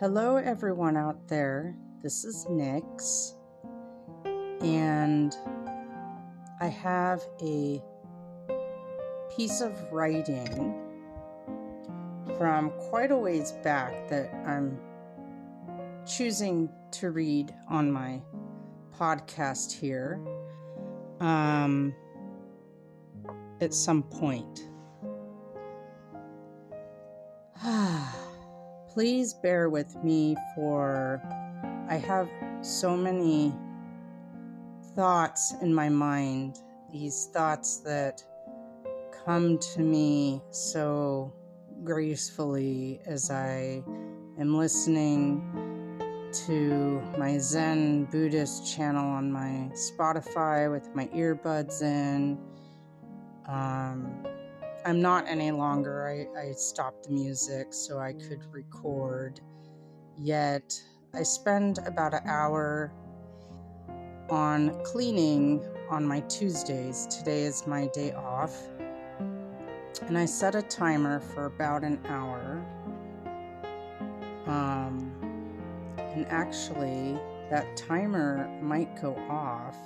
Hello, 0.00 0.36
everyone 0.36 0.96
out 0.96 1.26
there. 1.26 1.74
This 2.04 2.24
is 2.24 2.46
Nix, 2.48 3.34
and 4.60 5.34
I 6.60 6.68
have 6.68 7.20
a 7.42 7.82
piece 9.36 9.60
of 9.60 9.72
writing 9.90 10.72
from 12.38 12.70
quite 12.90 13.10
a 13.10 13.16
ways 13.16 13.50
back 13.64 14.08
that 14.08 14.32
I'm 14.46 14.78
choosing 16.06 16.68
to 16.92 17.10
read 17.10 17.52
on 17.68 17.90
my 17.90 18.20
podcast 18.96 19.72
here 19.72 20.20
um, 21.18 21.92
at 23.60 23.74
some 23.74 24.04
point. 24.04 24.68
Please 28.98 29.32
bear 29.32 29.70
with 29.70 29.94
me 30.02 30.36
for 30.56 31.22
I 31.88 31.94
have 31.94 32.28
so 32.62 32.96
many 32.96 33.54
thoughts 34.96 35.54
in 35.62 35.72
my 35.72 35.88
mind, 35.88 36.58
these 36.90 37.26
thoughts 37.32 37.76
that 37.84 38.24
come 39.24 39.56
to 39.58 39.82
me 39.82 40.42
so 40.50 41.32
gracefully 41.84 42.98
as 43.06 43.30
I 43.30 43.84
am 44.36 44.56
listening 44.58 45.44
to 46.48 47.00
my 47.16 47.38
Zen 47.38 48.06
Buddhist 48.06 48.74
channel 48.74 49.06
on 49.08 49.30
my 49.30 49.70
Spotify 49.74 50.68
with 50.68 50.92
my 50.96 51.06
earbuds 51.14 51.82
in. 51.82 52.36
Um, 53.46 54.24
I'm 54.88 55.02
not 55.02 55.28
any 55.28 55.50
longer. 55.50 56.08
I, 56.08 56.48
I 56.48 56.52
stopped 56.52 57.08
the 57.08 57.10
music 57.10 57.74
so 57.74 57.98
I 57.98 58.14
could 58.14 58.40
record. 58.50 59.38
Yet 60.16 60.82
I 61.12 61.24
spend 61.24 61.78
about 61.84 62.14
an 62.14 62.22
hour 62.26 62.90
on 64.30 64.82
cleaning 64.84 65.62
on 65.90 66.06
my 66.06 66.20
Tuesdays. 66.20 67.06
Today 67.08 67.42
is 67.42 67.66
my 67.66 67.88
day 67.88 68.12
off. 68.12 68.56
And 70.06 70.16
I 70.16 70.24
set 70.24 70.54
a 70.54 70.62
timer 70.62 71.20
for 71.20 71.44
about 71.44 71.84
an 71.84 72.00
hour. 72.06 72.64
Um, 74.46 75.12
and 75.98 76.24
actually, 76.28 77.18
that 77.50 77.76
timer 77.76 78.48
might 78.62 78.98
go 79.02 79.14
off. 79.28 79.76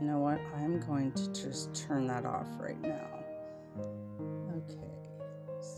You 0.00 0.08
know 0.08 0.18
what? 0.18 0.40
I'm 0.56 0.80
going 0.80 1.12
to 1.12 1.32
just 1.32 1.72
turn 1.86 2.08
that 2.08 2.24
off 2.24 2.48
right 2.58 2.80
now. 2.80 3.17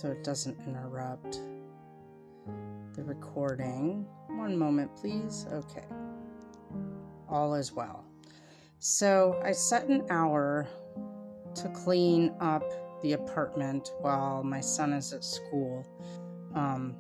So 0.01 0.09
it 0.09 0.25
doesn't 0.25 0.59
interrupt 0.67 1.41
the 2.95 3.05
recording. 3.05 4.06
One 4.29 4.56
moment, 4.56 4.97
please. 4.97 5.45
Okay, 5.53 5.84
all 7.29 7.53
is 7.53 7.70
well. 7.70 8.06
So 8.78 9.39
I 9.45 9.53
set 9.53 9.89
an 9.89 10.06
hour 10.09 10.67
to 11.55 11.69
clean 11.69 12.33
up 12.41 12.65
the 13.03 13.12
apartment 13.12 13.93
while 14.01 14.43
my 14.43 14.61
son 14.61 14.95
is 14.95 15.12
at 15.12 15.23
school. 15.23 15.87
Um, 16.55 16.97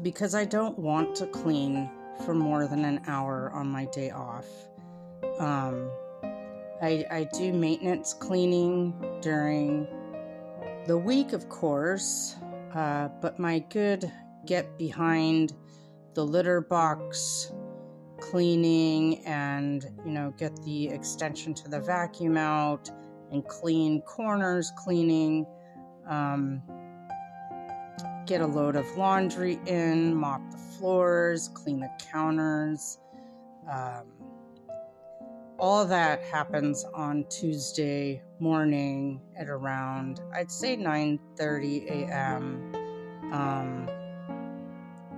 because 0.00 0.36
I 0.36 0.44
don't 0.44 0.78
want 0.78 1.16
to 1.16 1.26
clean 1.26 1.90
for 2.24 2.34
more 2.34 2.68
than 2.68 2.84
an 2.84 3.00
hour 3.08 3.50
on 3.52 3.66
my 3.66 3.86
day 3.86 4.10
off. 4.12 4.46
Um, 5.40 5.90
I, 6.80 7.04
I 7.10 7.28
do 7.36 7.52
maintenance 7.52 8.12
cleaning 8.12 8.94
during 9.20 9.88
the 10.88 10.96
week, 10.96 11.34
of 11.34 11.50
course, 11.50 12.36
uh, 12.74 13.08
but 13.20 13.38
my 13.38 13.58
good 13.58 14.10
get 14.46 14.78
behind 14.78 15.52
the 16.14 16.24
litter 16.24 16.62
box 16.62 17.52
cleaning 18.18 19.22
and, 19.26 19.84
you 20.06 20.10
know, 20.10 20.32
get 20.38 20.56
the 20.64 20.88
extension 20.88 21.52
to 21.52 21.68
the 21.68 21.78
vacuum 21.78 22.38
out 22.38 22.90
and 23.30 23.46
clean 23.46 24.00
corners 24.00 24.72
cleaning. 24.78 25.44
Um, 26.08 26.62
get 28.26 28.40
a 28.40 28.46
load 28.46 28.74
of 28.74 28.86
laundry 28.96 29.60
in, 29.66 30.14
mop 30.14 30.40
the 30.50 30.56
floors, 30.56 31.50
clean 31.52 31.80
the 31.80 31.90
counters. 32.10 32.98
Um, 33.70 34.06
all 35.58 35.84
that 35.84 36.22
happens 36.22 36.84
on 36.94 37.24
Tuesday 37.28 38.22
morning 38.38 39.20
at 39.36 39.48
around 39.48 40.20
I'd 40.32 40.50
say 40.50 40.76
9:30 40.76 41.90
a.m. 41.90 42.74
Um, 43.32 43.88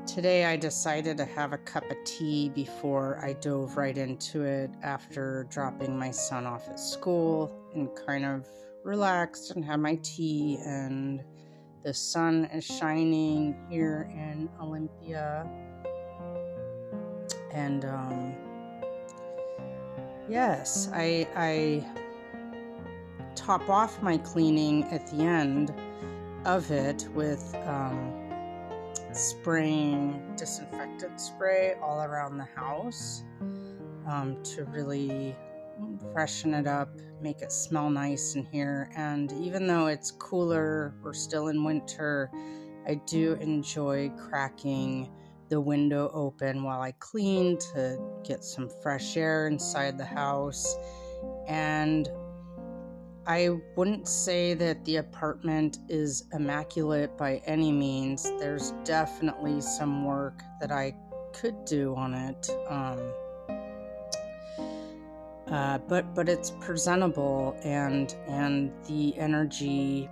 today 0.06 0.46
I 0.46 0.56
decided 0.56 1.18
to 1.18 1.26
have 1.26 1.52
a 1.52 1.58
cup 1.58 1.84
of 1.90 1.96
tea 2.04 2.48
before 2.48 3.20
I 3.22 3.34
dove 3.34 3.76
right 3.76 3.96
into 3.96 4.42
it 4.44 4.70
after 4.82 5.46
dropping 5.50 5.98
my 5.98 6.10
son 6.10 6.46
off 6.46 6.68
at 6.68 6.80
school 6.80 7.52
and 7.74 7.90
kind 8.06 8.24
of 8.24 8.48
relaxed 8.82 9.50
and 9.50 9.62
had 9.62 9.78
my 9.80 9.96
tea 10.02 10.58
and 10.64 11.22
the 11.84 11.92
sun 11.92 12.46
is 12.46 12.64
shining 12.64 13.54
here 13.68 14.08
in 14.10 14.48
Olympia 14.58 15.46
and 17.52 17.84
um, 17.84 18.34
Yes, 20.30 20.88
I 20.92 21.26
I 21.34 21.84
top 23.34 23.68
off 23.68 24.00
my 24.00 24.16
cleaning 24.18 24.84
at 24.84 25.04
the 25.08 25.24
end 25.24 25.74
of 26.44 26.70
it 26.70 27.08
with 27.16 27.52
um, 27.66 28.12
spraying 29.12 30.22
disinfectant 30.36 31.20
spray 31.20 31.74
all 31.82 32.02
around 32.02 32.38
the 32.38 32.44
house 32.44 33.24
um, 34.06 34.40
to 34.44 34.66
really 34.66 35.34
freshen 36.12 36.54
it 36.54 36.68
up, 36.68 36.90
make 37.20 37.42
it 37.42 37.50
smell 37.50 37.90
nice 37.90 38.36
in 38.36 38.44
here. 38.44 38.88
And 38.96 39.32
even 39.32 39.66
though 39.66 39.88
it's 39.88 40.12
cooler, 40.12 40.94
we're 41.02 41.12
still 41.12 41.48
in 41.48 41.64
winter, 41.64 42.30
I 42.86 42.94
do 43.04 43.32
enjoy 43.40 44.10
cracking 44.10 45.10
the 45.50 45.60
window 45.60 46.10
open 46.14 46.62
while 46.62 46.80
I 46.80 46.92
clean 46.92 47.58
to 47.74 47.98
get 48.24 48.44
some 48.44 48.70
fresh 48.82 49.16
air 49.16 49.48
inside 49.48 49.98
the 49.98 50.04
house. 50.04 50.76
And 51.46 52.08
I 53.26 53.50
wouldn't 53.76 54.08
say 54.08 54.54
that 54.54 54.84
the 54.84 54.96
apartment 54.96 55.78
is 55.88 56.24
immaculate 56.32 57.18
by 57.18 57.42
any 57.44 57.70
means. 57.70 58.22
There's 58.38 58.72
definitely 58.84 59.60
some 59.60 60.04
work 60.04 60.42
that 60.60 60.72
I 60.72 60.94
could 61.34 61.64
do 61.64 61.94
on 61.96 62.14
it. 62.14 62.50
Um, 62.68 63.12
uh, 65.48 65.78
but 65.78 66.14
but 66.14 66.28
it's 66.28 66.50
presentable 66.60 67.56
and 67.64 68.14
and 68.28 68.72
the 68.86 69.18
energy 69.18 70.08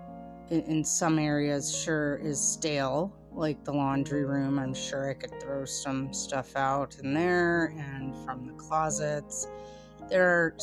in, 0.51 0.63
in 0.63 0.85
some 0.85 1.19
areas 1.19 1.75
sure 1.75 2.17
is 2.17 2.41
stale 2.41 3.13
like 3.39 3.65
the 3.65 3.73
laundry 3.73 4.25
room. 4.25 4.59
I'm 4.59 4.75
sure 4.75 5.09
I 5.09 5.15
could 5.15 5.41
throw 5.41 5.65
some 5.65 6.13
stuff 6.13 6.57
out 6.57 6.99
in 7.03 7.15
there 7.15 7.73
and 7.79 8.15
from 8.25 8.47
the 8.47 8.53
closets. 8.55 9.47
There 10.11 10.29
are 10.29 10.55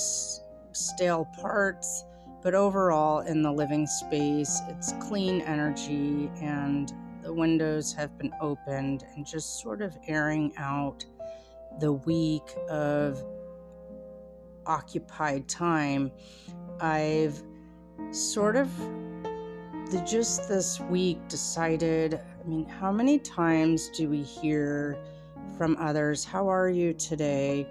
stale 0.73 1.27
parts, 1.39 2.03
but 2.43 2.53
overall, 2.53 3.21
in 3.21 3.41
the 3.41 3.51
living 3.51 3.87
space, 3.87 4.61
it's 4.67 4.93
clean 5.01 5.41
energy 5.41 6.29
and 6.41 6.93
the 7.23 7.33
windows 7.33 7.93
have 7.93 8.15
been 8.17 8.33
opened 8.41 9.05
and 9.15 9.25
just 9.25 9.61
sort 9.61 9.81
of 9.81 9.97
airing 10.07 10.53
out 10.57 11.05
the 11.79 11.93
week 11.93 12.55
of 12.69 13.23
occupied 14.65 15.47
time. 15.47 16.11
I've 16.79 17.41
sort 18.11 18.57
of 18.57 18.69
the, 19.91 20.03
just 20.05 20.47
this 20.49 20.79
week 20.79 21.25
decided 21.27 22.19
I 22.45 22.47
mean, 22.47 22.65
how 22.65 22.91
many 22.91 23.17
times 23.17 23.89
do 23.89 24.07
we 24.07 24.21
hear 24.21 24.99
from 25.57 25.75
others, 25.79 26.23
How 26.23 26.47
are 26.47 26.69
you 26.69 26.93
today? 26.93 27.67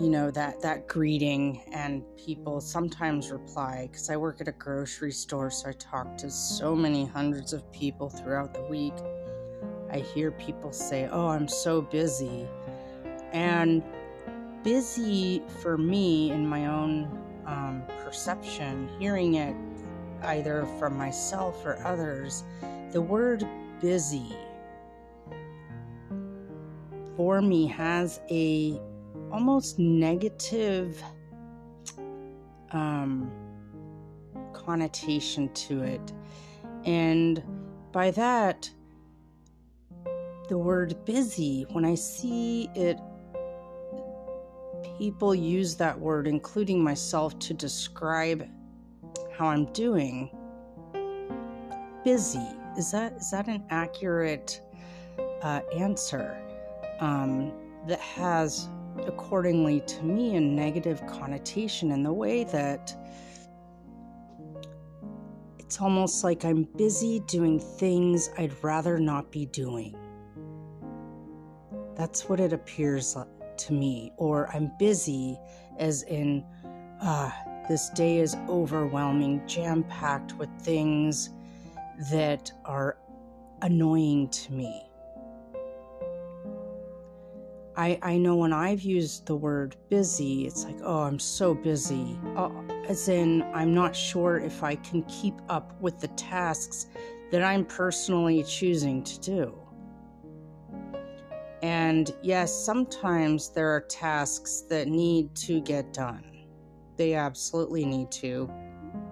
You 0.00 0.10
know, 0.10 0.32
that, 0.32 0.60
that 0.62 0.88
greeting, 0.88 1.62
and 1.72 2.02
people 2.16 2.60
sometimes 2.60 3.30
reply 3.30 3.88
because 3.90 4.10
I 4.10 4.16
work 4.16 4.40
at 4.40 4.48
a 4.48 4.52
grocery 4.52 5.12
store, 5.12 5.50
so 5.50 5.68
I 5.68 5.72
talk 5.72 6.16
to 6.18 6.30
so 6.30 6.74
many 6.74 7.06
hundreds 7.06 7.52
of 7.52 7.70
people 7.70 8.10
throughout 8.10 8.52
the 8.52 8.64
week. 8.64 8.94
I 9.92 9.98
hear 9.98 10.32
people 10.32 10.72
say, 10.72 11.08
Oh, 11.12 11.28
I'm 11.28 11.46
so 11.46 11.80
busy. 11.80 12.48
And 13.32 13.82
busy 14.64 15.42
for 15.62 15.78
me, 15.78 16.32
in 16.32 16.48
my 16.48 16.66
own 16.66 17.08
um, 17.46 17.84
perception, 18.02 18.88
hearing 18.98 19.34
it 19.34 19.54
either 20.22 20.66
from 20.78 20.96
myself 20.96 21.64
or 21.64 21.78
others, 21.84 22.44
the 22.92 23.00
word 23.00 23.46
busy 23.80 24.36
for 27.16 27.40
me 27.40 27.66
has 27.66 28.20
a 28.30 28.78
almost 29.32 29.78
negative 29.78 31.02
um, 32.72 33.30
connotation 34.52 35.52
to 35.54 35.82
it. 35.82 36.12
And 36.84 37.42
by 37.90 38.10
that, 38.12 38.70
the 40.48 40.58
word 40.58 41.04
busy, 41.04 41.66
when 41.72 41.84
I 41.84 41.94
see 41.94 42.70
it, 42.74 42.98
people 44.98 45.34
use 45.34 45.74
that 45.76 45.98
word, 45.98 46.26
including 46.26 46.82
myself, 46.82 47.38
to 47.40 47.54
describe 47.54 48.48
how 49.36 49.46
I'm 49.46 49.66
doing. 49.72 50.30
Busy 52.04 52.46
is 52.76 52.90
that 52.92 53.14
is 53.14 53.30
that 53.30 53.48
an 53.48 53.64
accurate 53.70 54.60
uh, 55.42 55.60
answer 55.74 56.36
um, 57.00 57.52
that 57.86 58.00
has, 58.00 58.68
accordingly 59.06 59.80
to 59.80 60.02
me, 60.04 60.36
a 60.36 60.40
negative 60.40 61.04
connotation 61.06 61.92
in 61.92 62.02
the 62.02 62.12
way 62.12 62.44
that 62.44 62.94
it's 65.58 65.80
almost 65.80 66.22
like 66.22 66.44
I'm 66.44 66.62
busy 66.76 67.20
doing 67.26 67.58
things 67.58 68.30
I'd 68.38 68.52
rather 68.62 68.98
not 68.98 69.32
be 69.32 69.46
doing. 69.46 69.96
That's 71.96 72.28
what 72.28 72.40
it 72.40 72.52
appears 72.52 73.16
to 73.56 73.72
me. 73.72 74.12
Or 74.16 74.48
I'm 74.54 74.70
busy, 74.78 75.38
as 75.78 76.02
in, 76.04 76.44
uh, 77.00 77.30
this 77.68 77.90
day 77.90 78.18
is 78.18 78.36
overwhelming, 78.48 79.46
jam 79.46 79.82
packed 79.84 80.34
with 80.34 80.48
things 80.60 81.30
that 82.10 82.52
are 82.64 82.98
annoying 83.62 84.28
to 84.28 84.52
me. 84.52 84.82
I, 87.76 87.98
I 88.02 88.16
know 88.16 88.36
when 88.36 88.54
I've 88.54 88.82
used 88.82 89.26
the 89.26 89.36
word 89.36 89.76
busy, 89.90 90.46
it's 90.46 90.64
like, 90.64 90.78
oh, 90.82 91.02
I'm 91.02 91.18
so 91.18 91.54
busy. 91.54 92.18
Uh, 92.34 92.50
as 92.88 93.08
in, 93.08 93.42
I'm 93.54 93.74
not 93.74 93.94
sure 93.94 94.38
if 94.38 94.62
I 94.62 94.76
can 94.76 95.02
keep 95.04 95.34
up 95.50 95.78
with 95.80 96.00
the 96.00 96.08
tasks 96.08 96.86
that 97.30 97.42
I'm 97.42 97.64
personally 97.66 98.42
choosing 98.44 99.02
to 99.04 99.20
do. 99.20 99.58
And 101.62 102.14
yes, 102.22 102.54
sometimes 102.54 103.50
there 103.50 103.68
are 103.68 103.80
tasks 103.80 104.62
that 104.70 104.88
need 104.88 105.34
to 105.36 105.60
get 105.60 105.92
done. 105.92 106.35
They 106.96 107.14
absolutely 107.14 107.84
need 107.84 108.10
to. 108.12 108.50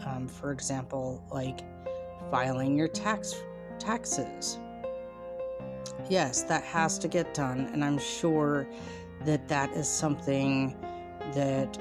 Um, 0.06 0.28
for 0.28 0.52
example, 0.52 1.24
like 1.30 1.60
filing 2.30 2.76
your 2.76 2.88
tax 2.88 3.34
taxes. 3.78 4.58
Yes, 6.08 6.42
that 6.44 6.64
has 6.64 6.98
to 7.00 7.08
get 7.08 7.34
done, 7.34 7.70
and 7.72 7.84
I'm 7.84 7.98
sure 7.98 8.66
that 9.24 9.48
that 9.48 9.70
is 9.72 9.88
something 9.88 10.76
that 11.32 11.78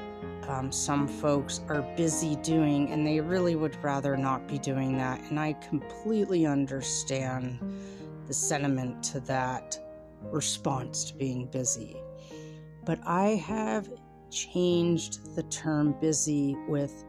um, 0.48 0.72
some 0.72 1.08
folks 1.08 1.62
are 1.68 1.82
busy 1.96 2.36
doing, 2.38 2.92
and 2.92 3.06
they 3.06 3.20
really 3.20 3.56
would 3.56 3.82
rather 3.84 4.16
not 4.18 4.48
be 4.48 4.58
doing 4.58 4.98
that. 4.98 5.22
And 5.30 5.40
I 5.40 5.54
completely 5.54 6.46
understand 6.46 7.60
the 8.28 8.34
sentiment 8.34 9.04
to 9.04 9.20
that 9.22 9.80
response 10.22 11.06
to 11.06 11.16
being 11.16 11.48
busy. 11.48 11.98
But 12.86 13.00
I 13.06 13.36
have 13.48 13.90
changed 14.34 15.36
the 15.36 15.44
term 15.44 15.96
busy 16.02 16.56
with 16.68 17.06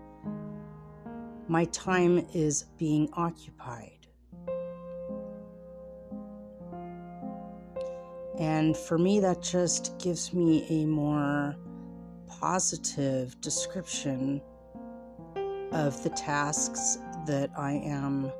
my 1.49 1.65
time 1.67 2.27
is 2.35 2.65
being 2.79 3.09
occupied. 3.15 4.07
And 8.39 8.77
for 8.77 8.99
me, 8.99 9.21
that 9.21 9.43
just 9.43 9.99
gives 9.99 10.33
me 10.33 10.67
a 10.69 10.87
more 10.87 11.55
positive 12.27 13.41
description 13.41 14.43
of 15.73 16.03
the 16.03 16.11
tasks 16.11 16.99
that 17.27 17.51
I 17.57 17.73
am 17.73 18.33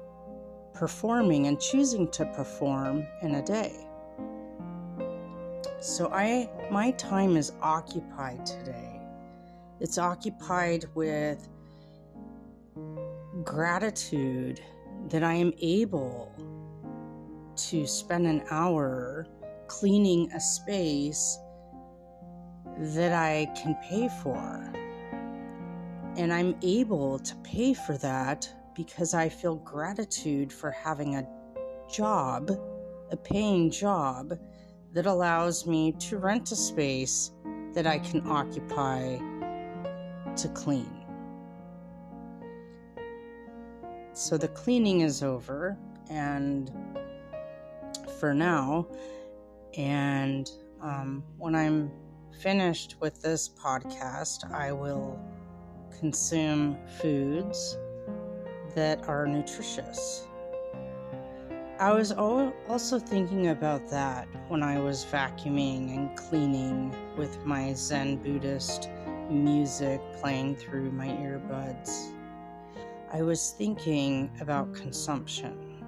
performing 0.73 1.47
and 1.47 1.61
choosing 1.61 2.11
to 2.13 2.27
perform 2.27 3.07
in 3.23 3.37
a 3.37 3.43
day. 3.43 3.84
So 5.85 6.09
I 6.15 6.49
my 6.71 6.93
time 6.93 7.37
is 7.37 7.53
occupied 7.61 8.47
today. 8.47 9.03
It's 9.81 9.99
occupied 9.99 10.87
with 10.95 11.47
gratitude 13.45 14.63
that 15.11 15.23
I 15.23 15.35
am 15.35 15.53
able 15.61 16.33
to 17.69 17.87
spend 17.87 18.27
an 18.27 18.45
hour 18.51 19.27
cleaning 19.67 20.33
a 20.33 20.41
space 20.41 21.37
that 22.79 23.13
I 23.13 23.53
can 23.55 23.77
pay 23.87 24.09
for. 24.23 24.73
And 26.17 26.33
I'm 26.33 26.57
able 26.63 27.19
to 27.19 27.37
pay 27.45 27.75
for 27.75 27.99
that 27.99 28.51
because 28.75 29.13
I 29.13 29.29
feel 29.29 29.57
gratitude 29.57 30.51
for 30.51 30.71
having 30.71 31.17
a 31.17 31.29
job, 31.91 32.53
a 33.11 33.17
paying 33.19 33.71
job 33.71 34.39
that 34.95 35.07
allows 35.07 35.67
me 35.67 35.93
to 35.99 36.19
rent 36.19 36.51
a 36.53 36.57
space 36.57 37.33
that 37.75 37.87
I 37.87 37.99
can 37.99 38.27
occupy 38.27 39.19
to 40.37 40.49
clean. 40.55 41.05
So 44.13 44.39
the 44.39 44.49
cleaning 44.49 45.01
is 45.01 45.25
over, 45.25 45.77
and 46.09 46.71
for 48.21 48.33
now, 48.33 48.87
and 49.77 50.49
um, 50.81 51.25
when 51.39 51.57
I'm 51.57 51.91
finished 52.41 52.95
with 53.01 53.21
this 53.21 53.49
podcast, 53.49 54.51
I 54.53 54.71
will 54.71 55.19
consume 55.99 56.79
foods 57.01 57.77
that 58.77 59.09
are 59.09 59.27
nutritious. 59.27 60.29
I 61.81 61.93
was 61.93 62.13
also 62.13 63.01
thinking 63.01 63.49
about 63.49 63.89
that 63.91 64.29
when 64.47 64.63
I 64.63 64.79
was 64.79 65.05
vacuuming 65.05 65.93
and 65.97 66.17
cleaning 66.17 66.95
with 67.17 67.45
my 67.45 67.73
Zen 67.75 68.19
Buddhist 68.19 68.89
music 69.29 70.01
playing 70.21 70.55
through 70.55 70.93
my 70.93 71.09
earbuds. 71.09 72.13
I 73.13 73.23
was 73.23 73.57
thinking 73.59 74.31
about 74.41 74.73
consumption. 74.73 75.85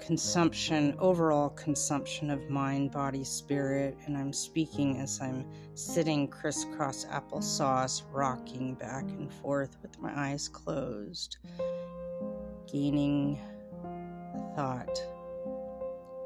Consumption, 0.00 0.96
overall 0.98 1.50
consumption 1.50 2.28
of 2.28 2.50
mind, 2.50 2.90
body, 2.90 3.22
spirit, 3.22 3.96
and 4.06 4.18
I'm 4.18 4.32
speaking 4.32 4.98
as 4.98 5.20
I'm 5.20 5.46
sitting 5.74 6.26
crisscross 6.26 7.04
applesauce, 7.04 8.02
rocking 8.10 8.74
back 8.74 9.04
and 9.04 9.32
forth 9.32 9.76
with 9.80 9.96
my 10.00 10.12
eyes 10.16 10.48
closed, 10.48 11.36
gaining 12.66 13.38
thought 14.54 15.02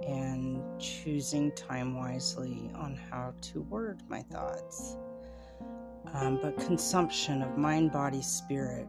and 0.07 0.63
choosing 0.81 1.53
time 1.53 1.97
wisely 1.97 2.71
on 2.75 2.97
how 3.11 3.35
to 3.41 3.63
word 3.63 4.03
my 4.09 4.23
thoughts. 4.23 4.97
Um, 6.15 6.39
but 6.41 6.57
consumption 6.59 7.43
of 7.43 7.59
mind, 7.59 7.93
body, 7.93 8.23
spirit 8.23 8.89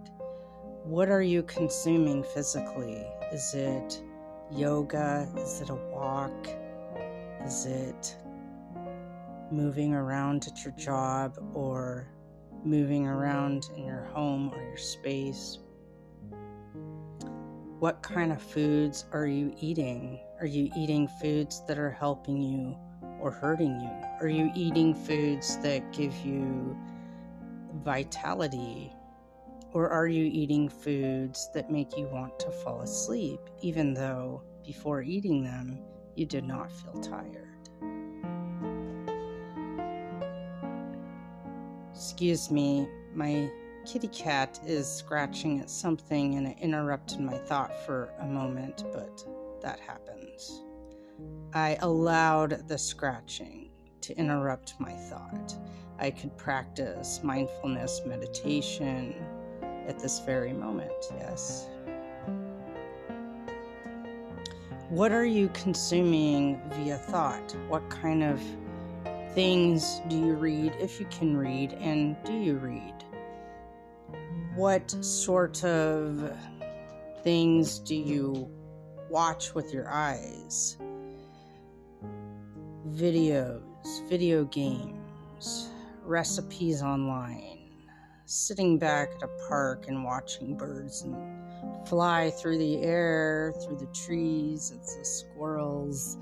what 0.87 1.09
are 1.09 1.21
you 1.21 1.43
consuming 1.43 2.23
physically? 2.23 3.05
Is 3.33 3.53
it 3.53 4.01
yoga? 4.49 5.27
Is 5.35 5.59
it 5.59 5.69
a 5.69 5.75
walk? 5.75 6.47
Is 7.45 7.65
it 7.65 8.15
moving 9.51 9.93
around 9.93 10.47
at 10.47 10.63
your 10.63 10.71
job 10.75 11.37
or 11.53 12.07
moving 12.63 13.05
around 13.05 13.69
in 13.75 13.83
your 13.83 14.05
home 14.13 14.49
or 14.53 14.63
your 14.63 14.77
space? 14.77 15.59
What 17.79 18.01
kind 18.01 18.31
of 18.31 18.41
foods 18.41 19.05
are 19.11 19.27
you 19.27 19.53
eating? 19.59 20.19
Are 20.39 20.47
you 20.47 20.71
eating 20.75 21.07
foods 21.07 21.61
that 21.67 21.77
are 21.77 21.91
helping 21.91 22.41
you 22.41 22.75
or 23.19 23.29
hurting 23.29 23.79
you? 23.79 23.91
Are 24.19 24.27
you 24.27 24.51
eating 24.55 24.95
foods 24.95 25.57
that 25.59 25.93
give 25.93 26.15
you 26.25 26.75
vitality 27.83 28.91
or 29.73 29.89
are 29.89 30.07
you 30.07 30.25
eating 30.25 30.67
foods 30.67 31.51
that 31.53 31.69
make 31.69 31.95
you 31.95 32.07
want 32.07 32.39
to 32.39 32.49
fall 32.49 32.81
asleep, 32.81 33.41
even 33.61 33.93
though 33.93 34.41
before 34.65 35.03
eating 35.03 35.43
them 35.43 35.77
you 36.15 36.25
did 36.25 36.45
not 36.45 36.71
feel 36.71 36.99
tired? 36.99 37.69
Excuse 41.93 42.49
me, 42.49 42.87
my 43.13 43.51
kitty 43.87 44.09
cat 44.09 44.59
is 44.65 44.85
scratching 44.85 45.61
at 45.61 45.69
something 45.69 46.35
and 46.35 46.45
it 46.45 46.57
interrupted 46.59 47.21
my 47.21 47.37
thought 47.37 47.71
for 47.85 48.13
a 48.19 48.25
moment, 48.25 48.83
but 48.91 49.25
that 49.61 49.79
happens. 49.79 50.61
I 51.53 51.77
allowed 51.81 52.67
the 52.67 52.77
scratching 52.77 53.69
to 54.01 54.17
interrupt 54.17 54.73
my 54.77 54.91
thought. 54.91 55.55
I 55.99 56.11
could 56.11 56.37
practice 56.37 57.21
mindfulness 57.23 58.01
meditation 58.05 59.15
at 59.87 59.97
this 59.99 60.19
very 60.19 60.51
moment, 60.51 60.91
yes. 61.17 61.69
What 64.89 65.13
are 65.13 65.25
you 65.25 65.47
consuming 65.53 66.61
via 66.71 66.97
thought? 66.97 67.55
What 67.69 67.89
kind 67.89 68.21
of 68.21 68.41
things 69.33 70.01
do 70.09 70.17
you 70.17 70.33
read, 70.33 70.75
if 70.77 70.99
you 70.99 71.05
can 71.05 71.37
read, 71.37 71.73
and 71.73 72.17
do 72.25 72.33
you 72.33 72.57
read? 72.57 72.93
What 74.57 74.89
sort 75.05 75.63
of 75.63 76.35
things 77.23 77.77
do 77.77 77.95
you 77.95 78.49
watch 79.07 79.53
with 79.53 79.71
your 79.71 79.87
eyes? 79.87 80.77
videos, 82.89 83.61
video 84.09 84.45
games, 84.45 85.69
recipes 86.03 86.81
online, 86.81 87.69
sitting 88.25 88.79
back 88.79 89.09
at 89.17 89.21
a 89.21 89.47
park 89.47 89.85
and 89.87 90.03
watching 90.03 90.57
birds 90.57 91.03
and 91.03 91.15
fly 91.87 92.31
through 92.31 92.57
the 92.57 92.77
air, 92.81 93.53
through 93.63 93.77
the 93.77 93.93
trees 93.93 94.71
as 94.71 94.97
the 94.97 95.05
squirrels 95.05 96.17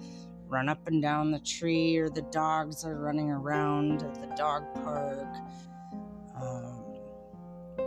run 0.50 0.68
up 0.68 0.86
and 0.88 1.02
down 1.02 1.32
the 1.32 1.40
tree, 1.40 1.96
or 1.96 2.10
the 2.10 2.24
dogs 2.24 2.84
are 2.84 3.00
running 3.00 3.32
around 3.32 4.04
at 4.04 4.16
the 4.16 4.36
dog 4.36 4.66
park, 4.84 5.34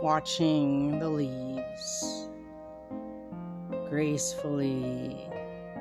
watching 0.01 0.97
the 0.99 1.09
leaves 1.09 2.29
gracefully 3.89 5.27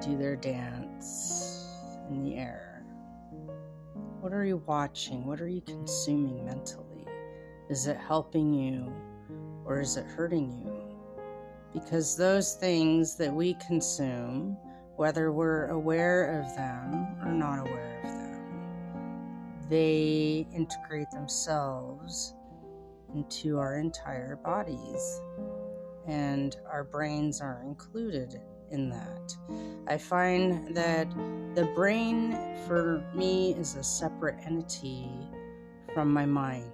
do 0.01 0.17
their 0.17 0.35
dance 0.35 1.69
in 2.11 2.25
the 2.25 2.37
air. 2.37 2.85
What 4.21 4.33
are 4.33 4.45
you 4.45 4.63
watching? 4.67 5.25
What 5.25 5.41
are 5.41 5.49
you 5.49 5.61
consuming 5.61 6.45
mentally? 6.45 7.07
Is 7.69 7.87
it 7.87 7.97
helping 7.97 8.53
you 8.53 8.93
or 9.65 9.81
is 9.81 9.97
it 9.97 10.07
hurting 10.07 10.51
you? 10.65 10.83
Because 11.73 12.17
those 12.17 12.55
things 12.55 13.15
that 13.17 13.33
we 13.33 13.55
consume, 13.67 14.57
whether 14.97 15.31
we're 15.31 15.67
aware 15.67 16.41
of 16.41 16.57
them 16.57 17.07
or 17.23 17.33
not 17.33 17.61
aware 17.61 18.01
of 18.03 18.11
them, 18.11 19.69
they 19.69 20.47
integrate 20.53 21.11
themselves 21.13 22.35
into 23.15 23.59
our 23.59 23.79
entire 23.79 24.37
bodies, 24.37 25.21
and 26.07 26.57
our 26.71 26.85
brains 26.85 27.41
are 27.41 27.63
included 27.65 28.41
in 28.71 28.91
that. 28.91 29.35
I 29.87 29.97
find 29.97 30.75
that 30.77 31.11
the 31.55 31.71
brain 31.75 32.37
for 32.67 33.03
me 33.15 33.55
is 33.55 33.77
a 33.77 33.83
separate 33.83 34.37
entity 34.45 35.11
from 35.95 36.13
my 36.13 36.27
mind. 36.27 36.73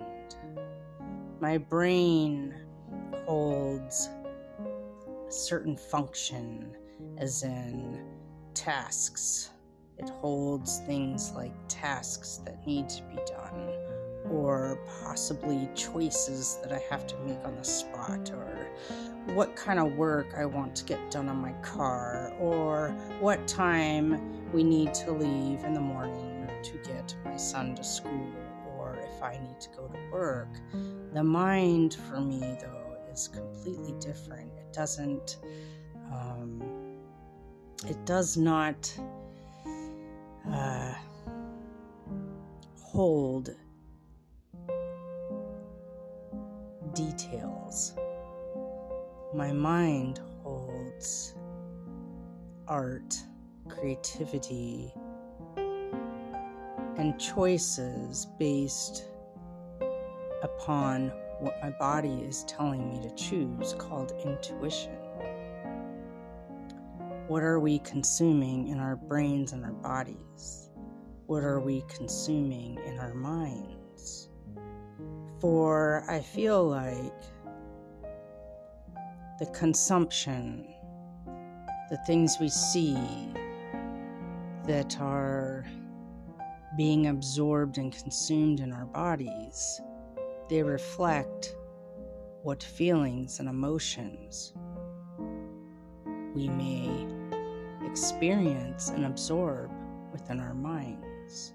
My 1.40 1.58
brain 1.58 2.54
holds 3.26 4.08
a 5.28 5.32
certain 5.32 5.76
function, 5.76 6.76
as 7.18 7.42
in 7.42 8.04
tasks. 8.54 9.50
It 9.98 10.08
holds 10.08 10.80
things 10.80 11.32
like 11.32 11.54
tasks 11.68 12.40
that 12.44 12.66
need 12.66 12.88
to 12.88 13.02
be 13.04 13.16
done, 13.26 13.72
or 14.30 14.78
possibly 15.02 15.68
choices 15.74 16.58
that 16.62 16.72
I 16.72 16.82
have 16.90 17.06
to 17.08 17.16
make 17.18 17.44
on 17.44 17.56
the 17.56 17.64
spot, 17.64 18.30
or 18.30 18.68
what 19.34 19.54
kind 19.56 19.78
of 19.78 19.96
work 19.96 20.34
I 20.36 20.44
want 20.46 20.74
to 20.76 20.84
get 20.84 21.10
done 21.10 21.28
on 21.28 21.36
my 21.36 21.52
car, 21.62 22.32
or 22.38 22.90
what 23.20 23.46
time 23.46 24.50
we 24.52 24.64
need 24.64 24.94
to 24.94 25.12
leave 25.12 25.64
in 25.64 25.74
the 25.74 25.80
morning 25.80 26.48
to 26.62 26.72
get 26.78 27.14
my 27.24 27.36
son 27.36 27.74
to 27.74 27.84
school, 27.84 28.32
or 28.78 28.96
if 29.14 29.22
I 29.22 29.38
need 29.38 29.60
to 29.60 29.68
go 29.76 29.88
to 29.88 29.98
work. 30.10 30.48
The 31.12 31.22
mind 31.22 31.94
for 32.08 32.20
me, 32.20 32.40
though, 32.60 32.96
is 33.12 33.28
completely 33.28 33.92
different. 34.00 34.50
It 34.56 34.72
doesn't, 34.72 35.36
um, 36.12 36.62
it 37.86 38.04
does 38.06 38.36
not 38.36 38.98
uh, 40.50 40.94
hold 42.82 43.54
details 47.16 47.94
my 49.34 49.52
mind 49.52 50.20
holds 50.44 51.34
art, 52.68 53.16
creativity, 53.68 54.94
and 56.96 57.18
choices 57.18 58.28
based 58.38 59.06
upon 60.44 61.08
what 61.40 61.56
my 61.60 61.70
body 61.70 62.22
is 62.22 62.44
telling 62.44 62.88
me 62.88 63.02
to 63.02 63.12
choose, 63.16 63.74
called 63.76 64.12
intuition. 64.24 64.92
What 67.26 67.42
are 67.42 67.58
we 67.58 67.80
consuming 67.80 68.68
in 68.68 68.78
our 68.78 68.94
brains 68.94 69.52
and 69.52 69.64
our 69.64 69.72
bodies? 69.72 70.70
What 71.26 71.42
are 71.42 71.58
we 71.58 71.82
consuming 71.88 72.78
in 72.86 72.98
our 73.00 73.14
minds? 73.14 74.28
For 75.44 76.04
I 76.08 76.20
feel 76.20 76.66
like 76.66 77.12
the 79.38 79.44
consumption, 79.52 80.66
the 81.90 81.98
things 82.06 82.38
we 82.40 82.48
see 82.48 82.96
that 84.66 84.98
are 85.02 85.66
being 86.78 87.08
absorbed 87.08 87.76
and 87.76 87.92
consumed 87.92 88.60
in 88.60 88.72
our 88.72 88.86
bodies, 88.86 89.82
they 90.48 90.62
reflect 90.62 91.54
what 92.42 92.62
feelings 92.62 93.38
and 93.38 93.46
emotions 93.46 94.54
we 96.34 96.48
may 96.48 97.06
experience 97.84 98.88
and 98.88 99.04
absorb 99.04 99.70
within 100.10 100.40
our 100.40 100.54
minds. 100.54 101.52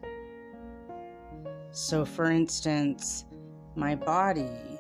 So, 1.72 2.06
for 2.06 2.30
instance, 2.30 3.26
my 3.80 3.96
body 3.96 4.78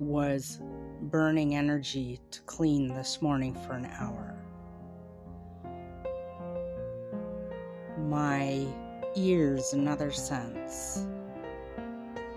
was 0.00 0.58
burning 1.02 1.54
energy 1.54 2.18
to 2.32 2.40
clean 2.42 2.88
this 2.88 3.22
morning 3.22 3.54
for 3.54 3.74
an 3.74 3.86
hour. 4.00 4.34
My 8.08 8.66
ears, 9.14 9.72
another 9.72 10.10
sense, 10.10 11.06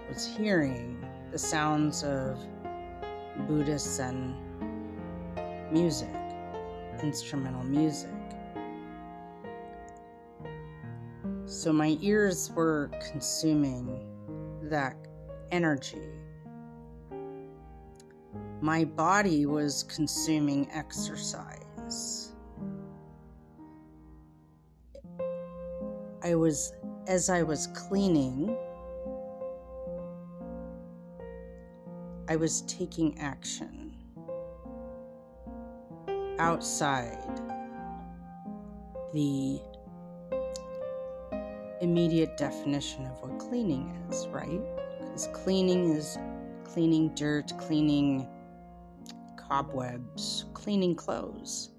was 0.07 0.23
hearing 0.23 1.03
the 1.31 1.39
sounds 1.39 2.03
of 2.03 2.37
Buddhist 3.47 3.99
and 3.99 4.35
music, 5.71 6.13
instrumental 7.01 7.63
music. 7.63 8.20
So 11.51 11.73
my 11.73 11.97
ears 12.01 12.49
were 12.55 12.89
consuming 13.11 14.07
that 14.63 14.95
energy 15.51 16.07
my 18.61 18.85
body 18.85 19.47
was 19.47 19.83
consuming 19.83 20.69
exercise. 20.71 22.33
I 26.23 26.35
was, 26.35 26.73
as 27.07 27.29
I 27.29 27.41
was 27.41 27.67
cleaning, 27.67 28.55
I 32.29 32.35
was 32.35 32.61
taking 32.61 33.17
action 33.19 33.95
outside 36.37 37.41
the 39.13 39.59
immediate 41.81 42.37
definition 42.37 43.05
of 43.07 43.21
what 43.21 43.39
cleaning 43.39 43.91
is, 44.09 44.27
right? 44.27 44.61
Because 44.99 45.27
cleaning 45.33 45.91
is 45.91 46.17
cleaning 46.63 47.13
dirt, 47.15 47.51
cleaning 47.57 48.27
cobwebs, 49.35 50.45
cleaning 50.53 50.95
clothes 50.95 51.71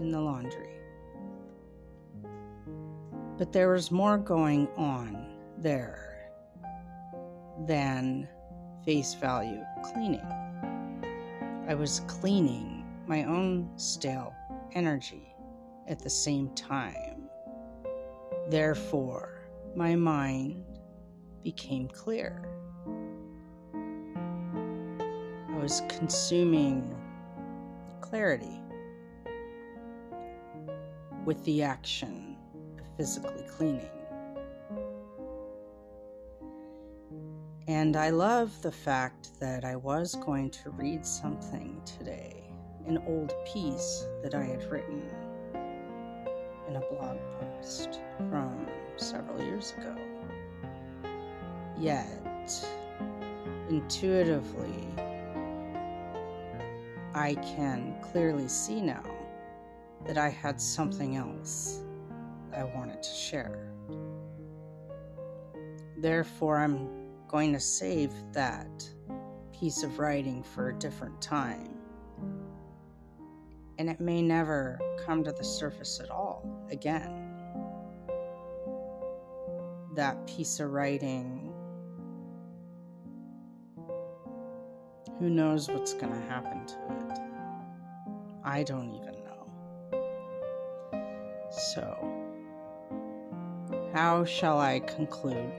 in 0.00 0.10
the 0.10 0.20
laundry. 0.20 0.74
But 3.38 3.52
there 3.52 3.70
was 3.70 3.90
more 3.90 4.18
going 4.18 4.68
on 4.76 5.26
there 5.56 6.30
than 7.66 8.28
face 8.84 9.14
value 9.14 9.62
cleaning. 9.84 10.26
I 11.68 11.74
was 11.74 12.00
cleaning 12.08 12.84
my 13.06 13.24
own 13.24 13.70
stale 13.76 14.34
energy 14.74 15.34
at 15.86 16.00
the 16.00 16.10
same 16.10 16.50
time. 16.54 17.17
Therefore, 18.48 19.42
my 19.76 19.94
mind 19.94 20.64
became 21.44 21.86
clear. 21.88 22.42
I 23.74 25.58
was 25.60 25.82
consuming 25.90 26.96
clarity 28.00 28.62
with 31.26 31.44
the 31.44 31.62
action 31.62 32.36
of 32.78 32.86
physically 32.96 33.44
cleaning. 33.50 33.90
And 37.66 37.96
I 37.96 38.08
love 38.08 38.62
the 38.62 38.72
fact 38.72 39.38
that 39.40 39.66
I 39.66 39.76
was 39.76 40.14
going 40.14 40.50
to 40.52 40.70
read 40.70 41.04
something 41.04 41.82
today, 41.84 42.50
an 42.86 42.96
old 43.06 43.34
piece 43.44 44.06
that 44.22 44.34
I 44.34 44.44
had 44.44 44.64
written 44.70 45.02
in 46.68 46.76
a 46.76 46.80
blog 46.80 47.18
post 47.40 48.00
from 48.30 48.66
several 48.96 49.42
years 49.42 49.74
ago. 49.78 49.96
Yet, 51.78 52.66
intuitively, 53.70 54.88
I 57.14 57.34
can 57.36 57.96
clearly 58.02 58.48
see 58.48 58.80
now 58.80 59.02
that 60.06 60.18
I 60.18 60.28
had 60.28 60.60
something 60.60 61.16
else 61.16 61.80
I 62.54 62.64
wanted 62.64 63.02
to 63.02 63.10
share. 63.10 63.72
Therefore, 65.96 66.58
I'm 66.58 66.88
going 67.28 67.52
to 67.52 67.60
save 67.60 68.12
that 68.32 68.88
piece 69.52 69.82
of 69.82 69.98
writing 69.98 70.42
for 70.42 70.68
a 70.68 70.74
different 70.74 71.20
time. 71.20 71.77
And 73.78 73.88
it 73.88 74.00
may 74.00 74.20
never 74.22 74.78
come 75.04 75.22
to 75.24 75.32
the 75.32 75.44
surface 75.44 76.00
at 76.00 76.10
all 76.10 76.44
again. 76.70 77.30
That 79.94 80.26
piece 80.26 80.58
of 80.60 80.70
writing, 80.72 81.52
who 85.18 85.30
knows 85.30 85.68
what's 85.68 85.94
going 85.94 86.12
to 86.12 86.20
happen 86.28 86.66
to 86.66 86.74
it? 86.74 87.18
I 88.44 88.62
don't 88.64 88.90
even 88.94 89.14
know. 89.24 89.48
So, 91.50 91.96
how 93.92 94.24
shall 94.24 94.58
I 94.58 94.80
conclude 94.80 95.52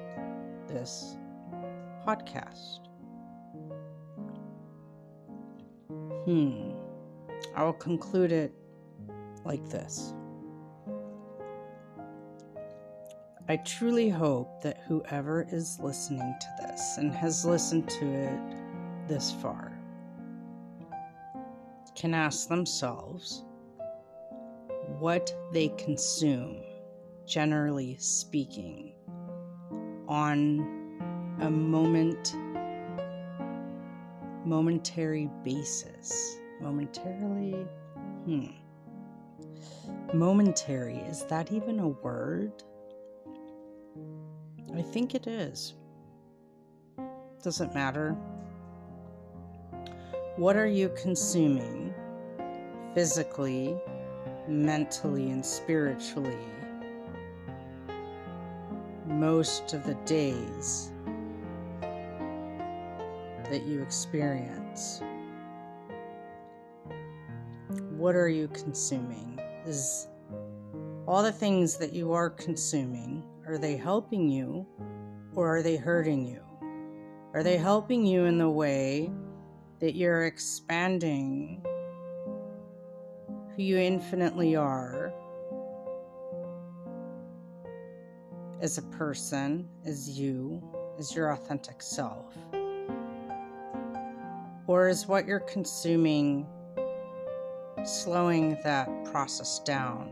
this 0.68 1.18
podcast? 2.06 2.80
Hmm. 6.26 6.78
I 7.55 7.63
will 7.63 7.74
conclude 7.74 8.31
it 8.31 8.53
like 9.46 9.67
this. 9.69 10.13
I 13.48 13.58
truly 13.58 14.10
hope 14.10 14.62
that 14.62 14.81
whoever 14.88 15.48
is 15.51 15.79
listening 15.81 16.36
to 16.39 16.67
this 16.67 16.98
and 16.98 17.12
has 17.12 17.46
listened 17.46 17.89
to 17.89 18.05
it 18.05 18.39
this 19.08 19.31
far 19.41 19.79
can 22.00 22.13
ask 22.13 22.48
themselves 22.48 23.43
what 25.00 25.36
they 25.51 25.67
consume, 25.77 26.63
generally 27.27 27.98
speaking, 28.00 28.93
on 30.08 30.60
a 31.41 31.50
moment 31.50 32.34
momentary 34.46 35.29
basis. 35.43 36.38
Momentarily? 36.62 37.66
Hmm. 38.25 38.46
Momentary, 40.13 40.98
is 40.98 41.24
that 41.25 41.51
even 41.51 41.80
a 41.80 41.88
word? 41.88 42.51
I 44.75 44.82
think 44.82 45.16
it 45.16 45.28
is. 45.28 45.74
Doesn't 47.44 47.74
matter. 47.74 48.16
What 50.36 50.56
are 50.56 50.68
you 50.68 50.89
consuming 51.01 51.94
physically, 52.94 53.78
mentally, 54.48 55.32
and 55.32 55.46
spiritually 55.46 56.38
most 59.06 59.74
of 59.74 59.86
the 59.86 59.96
days 60.06 60.92
that 63.50 63.63
you 63.66 63.82
experience? 63.82 65.01
What 68.00 68.15
are 68.15 68.29
you 68.29 68.48
consuming? 68.48 69.38
Is 69.65 70.08
all 71.06 71.22
the 71.22 71.34
things 71.34 71.75
that 71.79 71.91
you 71.91 72.13
are 72.13 72.29
consuming, 72.29 73.25
are 73.46 73.58
they 73.58 73.75
helping 73.75 74.29
you 74.29 74.65
or 75.36 75.58
are 75.58 75.62
they 75.62 75.75
hurting 75.75 76.25
you? 76.25 76.41
Are 77.34 77.44
they 77.44 77.58
helping 77.58 78.06
you 78.06 78.24
in 78.24 78.38
the 78.38 78.50
way 78.50 79.12
that 79.82 79.96
you're 79.96 80.27
expanding 80.27 81.62
who 83.53 83.62
you 83.62 83.77
infinitely 83.77 84.55
are 84.55 85.12
as 88.62 88.77
a 88.77 88.83
person, 88.83 89.68
as 89.83 90.18
you, 90.18 90.64
as 90.98 91.14
your 91.14 91.31
authentic 91.31 91.81
self? 91.81 92.33
Or 94.68 94.88
is 94.88 95.05
what 95.05 95.27
you're 95.27 95.42
consuming 95.42 96.48
slowing 97.85 98.57
that 98.63 98.87
process 99.05 99.59
down, 99.59 100.11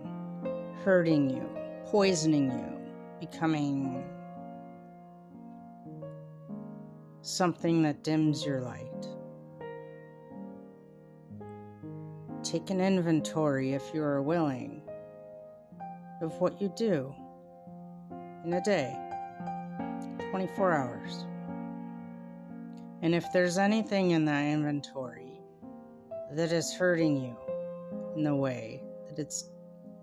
hurting 0.83 1.29
you, 1.29 1.49
poisoning 1.85 2.51
you, 2.51 2.79
becoming 3.19 4.03
something 7.21 7.81
that 7.83 8.03
dims 8.03 8.45
your 8.45 8.61
light? 8.61 9.07
Take 12.43 12.69
an 12.69 12.79
inventory, 12.79 13.73
if 13.73 13.83
you 13.93 14.01
are 14.03 14.21
willing, 14.21 14.81
of 16.21 16.39
what 16.39 16.61
you 16.61 16.71
do 16.75 17.13
in 18.45 18.53
a 18.53 18.61
day, 18.61 18.95
24 20.31 20.73
hours. 20.73 21.25
And 23.01 23.13
if 23.13 23.25
there's 23.33 23.57
anything 23.57 24.11
in 24.11 24.25
that 24.25 24.45
inventory 24.45 25.39
that 26.31 26.51
is 26.51 26.73
hurting 26.73 27.21
you 27.21 27.35
in 28.17 28.23
the 28.23 28.35
way 28.35 28.81
that 29.07 29.19
it's 29.19 29.51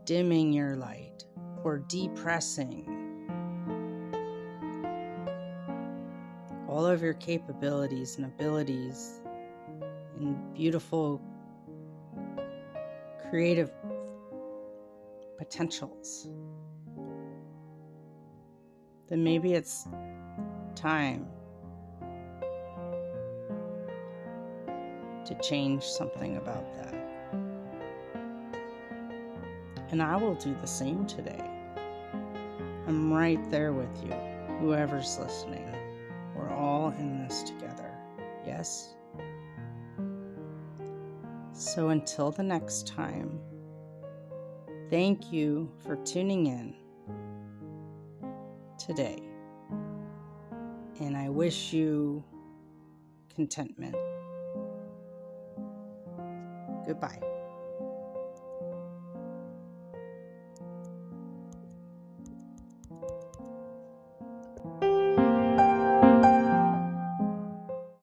dimming 0.04 0.52
your 0.52 0.76
light 0.76 1.24
or 1.64 1.78
depressing 1.88 2.86
all 6.68 6.86
of 6.86 7.02
your 7.02 7.14
capabilities 7.14 8.16
and 8.16 8.26
abilities 8.26 9.20
and 10.16 10.54
beautiful 10.54 11.20
creative 13.28 13.72
potentials, 15.36 16.28
then 19.08 19.24
maybe 19.24 19.54
it's 19.54 19.88
time 20.76 21.26
to 25.24 25.34
change 25.42 25.82
something 25.82 26.36
about 26.36 26.72
that. 26.76 27.03
And 29.94 30.02
I 30.02 30.16
will 30.16 30.34
do 30.34 30.56
the 30.60 30.66
same 30.66 31.06
today. 31.06 31.48
I'm 32.88 33.12
right 33.12 33.38
there 33.48 33.72
with 33.72 33.96
you, 34.02 34.12
whoever's 34.58 35.20
listening. 35.20 35.72
We're 36.34 36.50
all 36.50 36.88
in 36.98 37.22
this 37.22 37.44
together. 37.44 37.92
Yes? 38.44 38.94
So 41.52 41.90
until 41.90 42.32
the 42.32 42.42
next 42.42 42.88
time, 42.88 43.38
thank 44.90 45.32
you 45.32 45.70
for 45.86 45.94
tuning 45.94 46.46
in 46.48 46.74
today. 48.76 49.22
And 50.98 51.16
I 51.16 51.28
wish 51.28 51.72
you 51.72 52.24
contentment. 53.32 53.94
Goodbye. 56.84 57.33